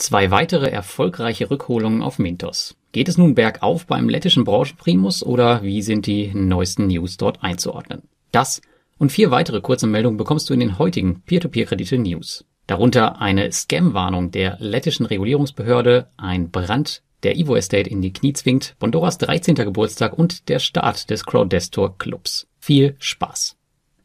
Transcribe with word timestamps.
Zwei 0.00 0.30
weitere 0.30 0.70
erfolgreiche 0.70 1.50
Rückholungen 1.50 2.00
auf 2.00 2.18
Mintos. 2.18 2.74
Geht 2.90 3.10
es 3.10 3.18
nun 3.18 3.34
bergauf 3.34 3.84
beim 3.84 4.08
lettischen 4.08 4.44
Branchenprimus 4.44 5.22
oder 5.22 5.62
wie 5.62 5.82
sind 5.82 6.06
die 6.06 6.32
neuesten 6.32 6.86
News 6.86 7.18
dort 7.18 7.44
einzuordnen? 7.44 8.00
Das 8.32 8.62
und 8.96 9.12
vier 9.12 9.30
weitere 9.30 9.60
kurze 9.60 9.86
Meldungen 9.86 10.16
bekommst 10.16 10.48
du 10.48 10.54
in 10.54 10.60
den 10.60 10.78
heutigen 10.78 11.20
Peer-to-Peer-Kredite-News. 11.26 12.46
Darunter 12.66 13.20
eine 13.20 13.52
Scam-Warnung 13.52 14.30
der 14.30 14.56
lettischen 14.58 15.04
Regulierungsbehörde, 15.04 16.08
ein 16.16 16.50
Brand, 16.50 17.02
der 17.22 17.36
Evo 17.36 17.54
Estate 17.54 17.90
in 17.90 18.00
die 18.00 18.14
Knie 18.14 18.32
zwingt, 18.32 18.76
Bondoras 18.78 19.18
13. 19.18 19.54
Geburtstag 19.54 20.16
und 20.16 20.48
der 20.48 20.60
Start 20.60 21.10
des 21.10 21.26
Crowdestor 21.26 21.98
Clubs. 21.98 22.48
Viel 22.58 22.96
Spaß! 23.00 23.54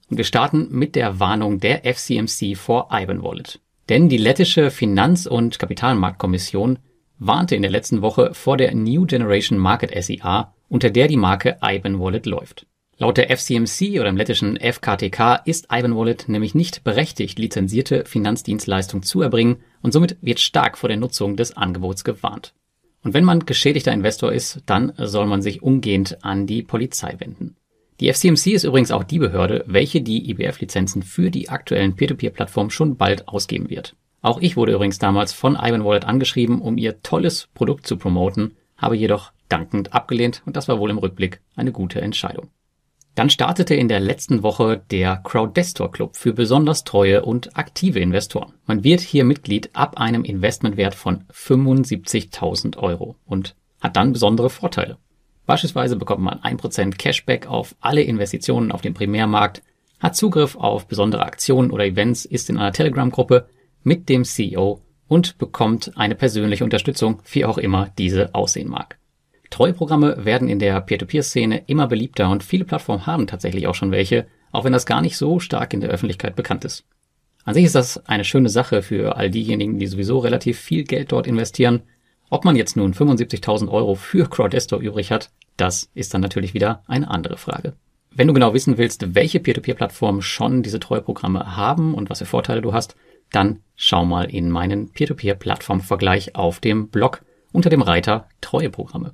Und 0.09 0.17
wir 0.17 0.25
starten 0.25 0.67
mit 0.71 0.95
der 0.95 1.21
Warnung 1.21 1.61
der 1.61 1.85
FCMC 1.85 2.57
vor 2.57 2.89
Ivan 2.91 3.23
Wallet. 3.23 3.61
Denn 3.89 4.09
die 4.09 4.17
lettische 4.17 4.71
Finanz- 4.71 5.27
und 5.27 5.59
Kapitalmarktkommission 5.59 6.79
warnte 7.19 7.55
in 7.55 7.61
der 7.61 7.71
letzten 7.71 8.01
Woche 8.01 8.33
vor 8.33 8.57
der 8.57 8.73
New 8.73 9.05
Generation 9.05 9.59
Market 9.59 9.91
SEA, 10.03 10.53
unter 10.69 10.89
der 10.89 11.07
die 11.07 11.17
Marke 11.17 11.57
Ivan 11.61 11.99
Wallet 11.99 12.25
läuft. 12.25 12.65
Laut 12.97 13.17
der 13.17 13.35
FCMC 13.35 13.99
oder 13.99 14.07
im 14.07 14.17
lettischen 14.17 14.57
FKTK 14.57 15.41
ist 15.45 15.67
Ivan 15.69 15.95
Wallet 15.95 16.29
nämlich 16.29 16.55
nicht 16.55 16.83
berechtigt, 16.83 17.37
lizenzierte 17.37 18.05
Finanzdienstleistung 18.05 19.03
zu 19.03 19.21
erbringen 19.21 19.57
und 19.81 19.91
somit 19.91 20.17
wird 20.21 20.39
stark 20.39 20.77
vor 20.77 20.87
der 20.87 20.97
Nutzung 20.97 21.35
des 21.35 21.57
Angebots 21.57 22.03
gewarnt. 22.03 22.53
Und 23.03 23.13
wenn 23.13 23.25
man 23.25 23.45
geschädigter 23.45 23.91
Investor 23.91 24.31
ist, 24.31 24.61
dann 24.65 24.93
soll 24.97 25.27
man 25.27 25.41
sich 25.41 25.61
umgehend 25.61 26.23
an 26.23 26.47
die 26.47 26.63
Polizei 26.63 27.15
wenden. 27.19 27.55
Die 28.01 28.11
FCMC 28.11 28.47
ist 28.47 28.65
übrigens 28.65 28.91
auch 28.91 29.05
die 29.05 29.19
Behörde, 29.19 29.63
welche 29.67 30.01
die 30.01 30.29
IBF-Lizenzen 30.29 31.01
für 31.01 31.31
die 31.31 31.49
aktuellen 31.49 31.95
Peer-to-Peer-Plattformen 31.95 32.69
schon 32.69 32.97
bald 32.97 33.27
ausgeben 33.27 33.69
wird. 33.69 33.95
Auch 34.21 34.41
ich 34.41 34.57
wurde 34.57 34.73
übrigens 34.73 34.99
damals 34.99 35.31
von 35.31 35.55
Ivan 35.55 35.85
Wallet 35.85 36.03
angeschrieben, 36.03 36.59
um 36.59 36.77
ihr 36.77 37.01
tolles 37.03 37.47
Produkt 37.53 37.87
zu 37.87 37.95
promoten, 37.95 38.55
habe 38.75 38.97
jedoch 38.97 39.31
dankend 39.47 39.93
abgelehnt 39.93 40.41
und 40.45 40.57
das 40.57 40.67
war 40.67 40.79
wohl 40.79 40.89
im 40.89 40.97
Rückblick 40.97 41.41
eine 41.55 41.71
gute 41.71 42.01
Entscheidung. 42.01 42.49
Dann 43.13 43.29
startete 43.29 43.75
in 43.75 43.87
der 43.87 44.01
letzten 44.01 44.43
Woche 44.43 44.83
der 44.91 45.17
Crowdestor 45.23 45.89
Club 45.89 46.17
für 46.17 46.33
besonders 46.33 46.83
treue 46.83 47.23
und 47.23 47.55
aktive 47.57 47.99
Investoren. 48.01 48.53
Man 48.65 48.83
wird 48.83 48.99
hier 48.99 49.23
Mitglied 49.23 49.69
ab 49.71 50.01
einem 50.01 50.25
Investmentwert 50.25 50.95
von 50.95 51.23
75.000 51.31 52.77
Euro 52.77 53.15
und 53.25 53.55
hat 53.79 53.95
dann 53.95 54.11
besondere 54.11 54.49
Vorteile. 54.49 54.97
Beispielsweise 55.45 55.95
bekommt 55.95 56.21
man 56.21 56.39
1% 56.39 56.97
Cashback 56.97 57.47
auf 57.47 57.75
alle 57.79 58.01
Investitionen 58.01 58.71
auf 58.71 58.81
dem 58.81 58.93
Primärmarkt, 58.93 59.61
hat 59.99 60.15
Zugriff 60.15 60.55
auf 60.55 60.87
besondere 60.87 61.23
Aktionen 61.23 61.71
oder 61.71 61.85
Events, 61.85 62.25
ist 62.25 62.49
in 62.49 62.57
einer 62.57 62.73
Telegram-Gruppe 62.73 63.47
mit 63.83 64.09
dem 64.09 64.23
CEO 64.23 64.81
und 65.07 65.37
bekommt 65.37 65.91
eine 65.95 66.15
persönliche 66.15 66.63
Unterstützung, 66.63 67.21
wie 67.31 67.45
auch 67.45 67.57
immer 67.57 67.89
diese 67.97 68.33
aussehen 68.33 68.69
mag. 68.69 68.97
Treueprogramme 69.51 70.25
werden 70.25 70.49
in 70.49 70.59
der 70.59 70.81
Peer-to-Peer-Szene 70.81 71.63
immer 71.67 71.87
beliebter 71.87 72.29
und 72.29 72.43
viele 72.43 72.65
Plattformen 72.65 73.05
haben 73.05 73.27
tatsächlich 73.27 73.67
auch 73.67 73.75
schon 73.75 73.91
welche, 73.91 74.25
auch 74.51 74.63
wenn 74.63 74.73
das 74.73 74.85
gar 74.85 75.01
nicht 75.01 75.17
so 75.17 75.39
stark 75.39 75.73
in 75.73 75.81
der 75.81 75.91
Öffentlichkeit 75.91 76.35
bekannt 76.35 76.65
ist. 76.65 76.83
An 77.43 77.53
sich 77.53 77.65
ist 77.65 77.75
das 77.75 78.03
eine 78.07 78.23
schöne 78.23 78.49
Sache 78.49 78.81
für 78.81 79.17
all 79.17 79.29
diejenigen, 79.29 79.77
die 79.77 79.85
sowieso 79.85 80.17
relativ 80.17 80.59
viel 80.59 80.83
Geld 80.83 81.11
dort 81.11 81.27
investieren 81.27 81.83
ob 82.35 82.43
man 82.43 82.57
jetzt 82.57 82.75
nun 82.75 82.93
75.000 82.93 83.69
Euro 83.69 83.95
für 83.95 84.29
Crowdestor 84.29 84.81
übrig 84.81 85.09
hat, 85.09 85.31
das 85.55 85.89
ist 85.93 86.13
dann 86.13 86.19
natürlich 86.19 86.53
wieder 86.53 86.83
eine 86.85 87.09
andere 87.09 87.37
Frage. 87.37 87.75
Wenn 88.13 88.27
du 88.27 88.33
genau 88.33 88.53
wissen 88.53 88.77
willst, 88.77 89.15
welche 89.15 89.39
Peer-to-Peer-Plattformen 89.39 90.21
schon 90.21 90.61
diese 90.61 90.81
Treueprogramme 90.81 91.55
haben 91.55 91.93
und 91.93 92.09
was 92.09 92.19
für 92.19 92.25
Vorteile 92.25 92.61
du 92.61 92.73
hast, 92.73 92.97
dann 93.31 93.61
schau 93.77 94.03
mal 94.03 94.25
in 94.25 94.51
meinen 94.51 94.91
Peer-to-Peer-Plattform-Vergleich 94.91 96.35
auf 96.35 96.59
dem 96.59 96.89
Blog 96.89 97.21
unter 97.53 97.69
dem 97.69 97.81
Reiter 97.81 98.27
Treueprogramme. 98.41 99.13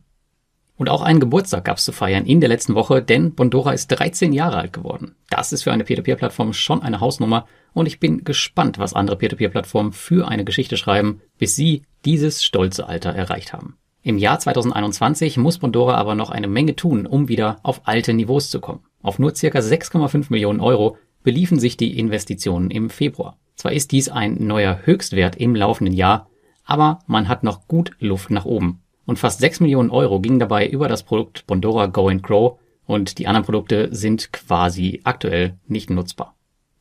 Und 0.77 0.89
auch 0.89 1.03
einen 1.03 1.19
Geburtstag 1.19 1.65
gab 1.65 1.77
es 1.77 1.85
zu 1.85 1.91
feiern 1.91 2.25
in 2.25 2.39
der 2.39 2.49
letzten 2.49 2.73
Woche, 2.73 3.03
denn 3.03 3.35
Bondora 3.35 3.71
ist 3.73 3.89
13 3.89 4.33
Jahre 4.33 4.57
alt 4.57 4.73
geworden. 4.73 5.13
Das 5.29 5.53
ist 5.53 5.61
für 5.61 5.71
eine 5.71 5.83
Peer-to-Peer-Plattform 5.83 6.53
schon 6.53 6.81
eine 6.81 7.01
Hausnummer 7.01 7.45
und 7.73 7.85
ich 7.85 7.99
bin 7.99 8.23
gespannt, 8.23 8.79
was 8.79 8.95
andere 8.95 9.15
Peer-to-Peer-Plattformen 9.17 9.91
für 9.91 10.27
eine 10.27 10.43
Geschichte 10.43 10.75
schreiben, 10.75 11.21
bis 11.37 11.55
sie 11.55 11.83
dieses 12.05 12.43
stolze 12.43 12.87
Alter 12.87 13.11
erreicht 13.11 13.53
haben. 13.53 13.77
Im 14.03 14.17
Jahr 14.17 14.39
2021 14.39 15.37
muss 15.37 15.59
Bondora 15.59 15.95
aber 15.95 16.15
noch 16.15 16.31
eine 16.31 16.47
Menge 16.47 16.75
tun, 16.75 17.05
um 17.05 17.27
wieder 17.27 17.59
auf 17.61 17.81
alte 17.85 18.13
Niveaus 18.13 18.49
zu 18.49 18.59
kommen. 18.59 18.83
Auf 19.03 19.19
nur 19.19 19.35
circa 19.35 19.59
6,5 19.59 20.27
Millionen 20.29 20.59
Euro 20.59 20.97
beliefen 21.23 21.59
sich 21.59 21.77
die 21.77 21.99
Investitionen 21.99 22.71
im 22.71 22.89
Februar. 22.89 23.37
Zwar 23.55 23.73
ist 23.73 23.91
dies 23.91 24.09
ein 24.09 24.37
neuer 24.39 24.79
Höchstwert 24.85 25.35
im 25.35 25.55
laufenden 25.55 25.93
Jahr, 25.93 26.29
aber 26.65 26.99
man 27.05 27.27
hat 27.27 27.43
noch 27.43 27.67
gut 27.67 27.91
Luft 27.99 28.31
nach 28.31 28.45
oben. 28.45 28.81
Und 29.05 29.19
fast 29.19 29.39
6 29.39 29.59
Millionen 29.59 29.91
Euro 29.91 30.19
gingen 30.19 30.39
dabei 30.39 30.67
über 30.67 30.87
das 30.87 31.03
Produkt 31.03 31.45
Bondora 31.45 31.85
Go 31.87 32.07
and 32.07 32.23
Grow 32.23 32.57
und 32.85 33.19
die 33.19 33.27
anderen 33.27 33.45
Produkte 33.45 33.89
sind 33.91 34.33
quasi 34.33 35.01
aktuell 35.03 35.59
nicht 35.67 35.89
nutzbar. 35.89 36.35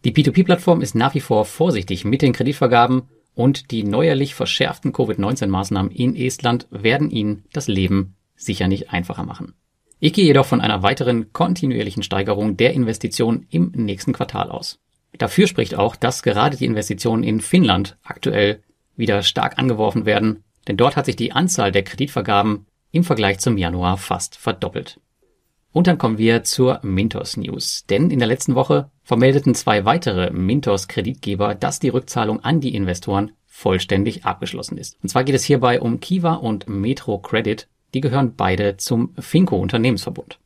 Die 0.05 0.13
P2P-Plattform 0.13 0.81
ist 0.81 0.95
nach 0.95 1.15
wie 1.15 1.21
vor 1.21 1.45
vorsichtig 1.45 2.07
mit 2.07 2.23
den 2.23 2.33
Kreditvergaben 2.33 3.03
und 3.41 3.71
die 3.71 3.85
neuerlich 3.85 4.35
verschärften 4.35 4.93
Covid-19-Maßnahmen 4.93 5.91
in 5.91 6.15
Estland 6.15 6.67
werden 6.71 7.11
ihnen 7.11 7.47
das 7.55 7.69
Leben 7.69 8.15
sicher 8.37 8.69
nicht 8.69 8.91
einfacher 8.93 9.25
machen. 9.25 9.55
Ich 9.99 10.13
gehe 10.13 10.27
jedoch 10.27 10.45
von 10.45 10.61
einer 10.61 10.83
weiteren 10.83 11.33
kontinuierlichen 11.33 12.03
Steigerung 12.03 12.59
der 12.59 12.75
Investitionen 12.75 13.47
im 13.49 13.73
nächsten 13.75 14.13
Quartal 14.13 14.51
aus. 14.51 14.79
Dafür 15.17 15.47
spricht 15.47 15.75
auch, 15.75 15.97
dass 15.97 16.23
gerade 16.23 16.59
die 16.59 16.67
Investitionen 16.67 17.23
in 17.23 17.41
Finnland 17.41 17.97
aktuell 18.03 18.63
wieder 18.95 19.23
stark 19.23 19.59
angeworfen 19.59 20.05
werden, 20.05 20.45
denn 20.69 20.77
dort 20.77 20.97
hat 20.97 21.07
sich 21.07 21.17
die 21.17 21.33
Anzahl 21.33 21.73
der 21.73 21.83
Kreditvergaben 21.83 22.67
im 22.93 23.05
Vergleich 23.05 23.39
zum 23.39 23.57
Januar 23.57 23.97
fast 23.97 24.37
verdoppelt. 24.37 25.01
Und 25.73 25.87
dann 25.87 25.99
kommen 25.99 26.19
wir 26.19 26.43
zur 26.43 26.81
Mintos 26.83 27.37
News. 27.37 27.85
Denn 27.89 28.11
in 28.11 28.19
der 28.19 28.29
letzten 28.29 28.55
Woche 28.55 28.91
vermeldeten 29.03 29.55
zwei 29.55 29.85
weitere 29.85 30.31
Mintos 30.31 30.89
Kreditgeber, 30.89 31.55
dass 31.55 31.79
die 31.79 31.91
Rückzahlung 31.91 32.41
an 32.45 32.61
die 32.61 32.75
Investoren 32.75 33.33
vollständig 33.47 34.25
abgeschlossen 34.25 34.79
ist. 34.79 34.97
Und 35.03 35.11
zwar 35.11 35.25
geht 35.25 35.35
es 35.35 35.45
hierbei 35.45 35.81
um 35.81 36.01
Kiva 36.01 36.35
und 36.35 36.69
Metro 36.69 37.19
Credit. 37.19 37.69
Die 37.95 38.01
gehören 38.01 38.35
beide 38.37 38.77
zum 38.77 39.15
Finco 39.19 39.57
Unternehmensverbund. 39.57 40.39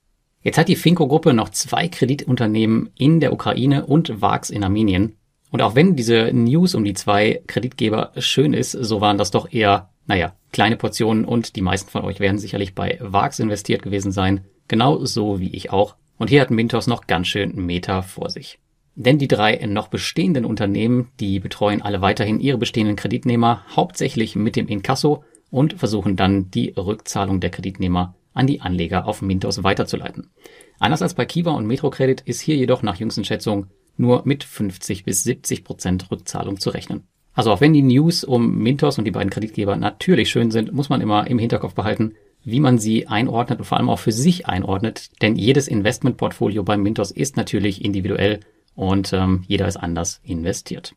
Jetzt 0.42 0.58
hat 0.58 0.68
die 0.68 0.76
Finco-Gruppe 0.76 1.32
noch 1.32 1.48
zwei 1.48 1.88
Kreditunternehmen 1.88 2.90
in 2.96 3.20
der 3.20 3.32
Ukraine 3.32 3.86
und 3.86 4.20
VAX 4.20 4.50
in 4.50 4.62
Armenien. 4.62 5.16
Und 5.50 5.62
auch 5.62 5.74
wenn 5.74 5.96
diese 5.96 6.30
News 6.32 6.74
um 6.74 6.84
die 6.84 6.94
zwei 6.94 7.42
Kreditgeber 7.46 8.12
schön 8.18 8.52
ist, 8.52 8.72
so 8.72 9.00
waren 9.00 9.16
das 9.16 9.30
doch 9.30 9.50
eher, 9.50 9.90
naja, 10.06 10.34
kleine 10.52 10.76
Portionen 10.76 11.24
und 11.24 11.56
die 11.56 11.62
meisten 11.62 11.90
von 11.90 12.02
euch 12.02 12.20
werden 12.20 12.38
sicherlich 12.38 12.74
bei 12.74 12.98
VAX 13.00 13.38
investiert 13.38 13.82
gewesen 13.82 14.12
sein. 14.12 14.44
Genau 14.68 15.04
so 15.04 15.40
wie 15.40 15.54
ich 15.54 15.70
auch. 15.70 15.96
Und 16.18 16.30
hier 16.30 16.40
hat 16.40 16.50
Mintos 16.50 16.86
noch 16.86 17.06
ganz 17.06 17.26
schön 17.26 17.54
Meta 17.54 18.02
vor 18.02 18.30
sich. 18.30 18.58
Denn 18.96 19.18
die 19.18 19.28
drei 19.28 19.56
noch 19.66 19.88
bestehenden 19.88 20.44
Unternehmen, 20.44 21.08
die 21.18 21.40
betreuen 21.40 21.82
alle 21.82 22.00
weiterhin 22.00 22.38
ihre 22.38 22.58
bestehenden 22.58 22.96
Kreditnehmer, 22.96 23.64
hauptsächlich 23.74 24.36
mit 24.36 24.54
dem 24.54 24.68
Inkasso 24.68 25.24
und 25.50 25.74
versuchen 25.74 26.16
dann 26.16 26.50
die 26.50 26.70
Rückzahlung 26.76 27.40
der 27.40 27.50
Kreditnehmer 27.50 28.14
an 28.32 28.46
die 28.46 28.60
Anleger 28.60 29.06
auf 29.06 29.22
Mintos 29.22 29.62
weiterzuleiten. 29.62 30.30
Anders 30.78 31.02
als 31.02 31.14
bei 31.14 31.24
Kiva 31.24 31.52
und 31.52 31.66
Metrocredit 31.66 32.20
ist 32.22 32.40
hier 32.40 32.56
jedoch 32.56 32.82
nach 32.82 32.96
jüngsten 32.96 33.24
Schätzungen 33.24 33.70
nur 33.96 34.22
mit 34.24 34.44
50 34.44 35.04
bis 35.04 35.22
70 35.24 35.64
Prozent 35.64 36.10
Rückzahlung 36.10 36.58
zu 36.58 36.70
rechnen. 36.70 37.04
Also 37.32 37.52
auch 37.52 37.60
wenn 37.60 37.72
die 37.72 37.82
News 37.82 38.24
um 38.24 38.58
Mintos 38.58 38.98
und 38.98 39.04
die 39.04 39.10
beiden 39.10 39.30
Kreditgeber 39.30 39.76
natürlich 39.76 40.30
schön 40.30 40.50
sind, 40.50 40.72
muss 40.72 40.88
man 40.88 41.00
immer 41.00 41.26
im 41.26 41.38
Hinterkopf 41.38 41.74
behalten, 41.74 42.14
wie 42.44 42.60
man 42.60 42.78
sie 42.78 43.06
einordnet 43.06 43.58
und 43.58 43.64
vor 43.64 43.78
allem 43.78 43.90
auch 43.90 43.98
für 43.98 44.12
sich 44.12 44.46
einordnet. 44.46 45.10
Denn 45.22 45.36
jedes 45.36 45.68
Investmentportfolio 45.68 46.62
beim 46.62 46.82
Mintos 46.82 47.10
ist 47.10 47.36
natürlich 47.36 47.84
individuell 47.84 48.40
und 48.74 49.12
ähm, 49.12 49.44
jeder 49.46 49.66
ist 49.66 49.76
anders 49.76 50.20
investiert. 50.24 50.94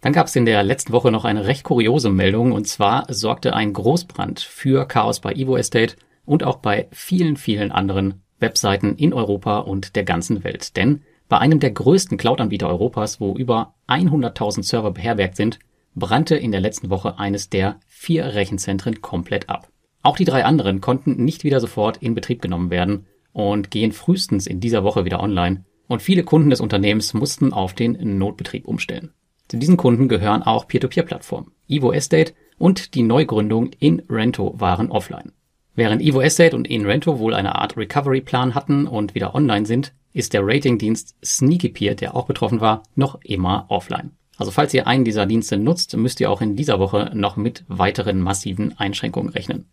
Dann 0.00 0.12
gab 0.12 0.26
es 0.26 0.36
in 0.36 0.44
der 0.44 0.62
letzten 0.62 0.92
Woche 0.92 1.10
noch 1.10 1.24
eine 1.24 1.46
recht 1.46 1.64
kuriose 1.64 2.10
Meldung 2.10 2.52
und 2.52 2.68
zwar 2.68 3.06
sorgte 3.08 3.54
ein 3.54 3.72
Großbrand 3.72 4.40
für 4.40 4.86
Chaos 4.86 5.20
bei 5.20 5.32
Evo 5.32 5.56
Estate 5.56 5.96
und 6.26 6.44
auch 6.44 6.56
bei 6.56 6.88
vielen, 6.92 7.36
vielen 7.36 7.72
anderen 7.72 8.22
Webseiten 8.38 8.96
in 8.96 9.12
Europa 9.14 9.58
und 9.58 9.96
der 9.96 10.04
ganzen 10.04 10.44
Welt. 10.44 10.76
Denn 10.76 11.02
bei 11.28 11.38
einem 11.38 11.58
der 11.58 11.70
größten 11.70 12.18
Cloud-Anbieter 12.18 12.68
Europas, 12.68 13.20
wo 13.20 13.34
über 13.34 13.74
100.000 13.88 14.62
Server 14.62 14.90
beherbergt 14.90 15.36
sind, 15.36 15.58
brannte 15.94 16.36
in 16.36 16.52
der 16.52 16.60
letzten 16.60 16.90
Woche 16.90 17.18
eines 17.18 17.48
der 17.48 17.80
vier 17.86 18.26
Rechenzentren 18.34 19.00
komplett 19.00 19.48
ab. 19.48 19.68
Auch 20.04 20.16
die 20.16 20.26
drei 20.26 20.44
anderen 20.44 20.82
konnten 20.82 21.24
nicht 21.24 21.44
wieder 21.44 21.60
sofort 21.60 21.96
in 21.96 22.14
Betrieb 22.14 22.42
genommen 22.42 22.68
werden 22.68 23.06
und 23.32 23.70
gehen 23.70 23.90
frühestens 23.90 24.46
in 24.46 24.60
dieser 24.60 24.84
Woche 24.84 25.06
wieder 25.06 25.20
online. 25.20 25.64
Und 25.88 26.02
viele 26.02 26.24
Kunden 26.24 26.50
des 26.50 26.60
Unternehmens 26.60 27.14
mussten 27.14 27.54
auf 27.54 27.72
den 27.72 28.18
Notbetrieb 28.18 28.68
umstellen. 28.68 29.14
Zu 29.48 29.56
diesen 29.56 29.78
Kunden 29.78 30.08
gehören 30.08 30.42
auch 30.42 30.68
Peer-to-Peer-Plattformen. 30.68 31.52
Evo 31.68 31.90
Estate 31.90 32.34
und 32.58 32.94
die 32.94 33.02
Neugründung 33.02 33.70
InRento 33.78 34.54
waren 34.58 34.90
offline. 34.90 35.32
Während 35.74 36.02
Evo 36.02 36.20
Estate 36.20 36.54
und 36.54 36.68
InRento 36.68 37.18
wohl 37.18 37.32
eine 37.32 37.54
Art 37.54 37.78
Recovery-Plan 37.78 38.54
hatten 38.54 38.86
und 38.86 39.14
wieder 39.14 39.34
online 39.34 39.64
sind, 39.64 39.94
ist 40.12 40.34
der 40.34 40.46
Ratingdienst 40.46 41.16
SneakyPeer, 41.24 41.94
der 41.94 42.14
auch 42.14 42.26
betroffen 42.26 42.60
war, 42.60 42.82
noch 42.94 43.18
immer 43.22 43.64
offline. 43.70 44.10
Also 44.36 44.50
falls 44.50 44.74
ihr 44.74 44.86
einen 44.86 45.04
dieser 45.04 45.24
Dienste 45.24 45.56
nutzt, 45.56 45.96
müsst 45.96 46.20
ihr 46.20 46.30
auch 46.30 46.42
in 46.42 46.56
dieser 46.56 46.78
Woche 46.78 47.10
noch 47.14 47.36
mit 47.36 47.64
weiteren 47.68 48.20
massiven 48.20 48.78
Einschränkungen 48.78 49.30
rechnen. 49.30 49.70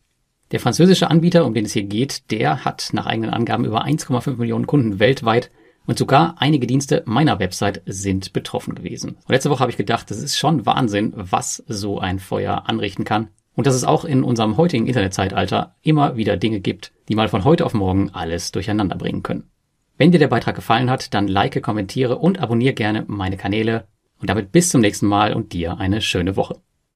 Der 0.51 0.59
französische 0.59 1.09
Anbieter, 1.09 1.45
um 1.45 1.53
den 1.53 1.65
es 1.65 1.73
hier 1.73 1.83
geht, 1.83 2.29
der 2.29 2.65
hat 2.65 2.89
nach 2.91 3.05
eigenen 3.05 3.29
Angaben 3.29 3.63
über 3.63 3.85
1,5 3.85 4.35
Millionen 4.35 4.67
Kunden 4.67 4.99
weltweit 4.99 5.49
und 5.85 5.97
sogar 5.97 6.35
einige 6.39 6.67
Dienste 6.67 7.03
meiner 7.05 7.39
Website 7.39 7.81
sind 7.85 8.33
betroffen 8.33 8.75
gewesen. 8.75 9.11
Und 9.11 9.29
letzte 9.29 9.49
Woche 9.49 9.61
habe 9.61 9.71
ich 9.71 9.77
gedacht, 9.77 10.11
das 10.11 10.21
ist 10.21 10.37
schon 10.37 10.65
Wahnsinn, 10.65 11.13
was 11.15 11.63
so 11.67 11.99
ein 11.99 12.19
Feuer 12.19 12.63
anrichten 12.67 13.05
kann. 13.05 13.29
Und 13.53 13.67
dass 13.67 13.75
es 13.75 13.83
auch 13.83 14.05
in 14.05 14.23
unserem 14.23 14.57
heutigen 14.57 14.87
Internetzeitalter 14.87 15.75
immer 15.81 16.15
wieder 16.15 16.37
Dinge 16.37 16.61
gibt, 16.61 16.93
die 17.09 17.15
mal 17.15 17.27
von 17.27 17.43
heute 17.43 17.65
auf 17.65 17.73
morgen 17.73 18.09
alles 18.11 18.51
durcheinander 18.51 18.95
bringen 18.95 19.23
können. 19.23 19.49
Wenn 19.97 20.11
dir 20.11 20.19
der 20.19 20.29
Beitrag 20.29 20.55
gefallen 20.55 20.89
hat, 20.89 21.13
dann 21.13 21.27
like, 21.27 21.61
kommentiere 21.61 22.17
und 22.17 22.39
abonniere 22.39 22.73
gerne 22.73 23.03
meine 23.07 23.37
Kanäle. 23.37 23.87
Und 24.19 24.29
damit 24.29 24.51
bis 24.51 24.69
zum 24.69 24.81
nächsten 24.81 25.07
Mal 25.07 25.33
und 25.33 25.53
dir 25.53 25.77
eine 25.79 26.01
schöne 26.01 26.35
Woche. 26.35 26.61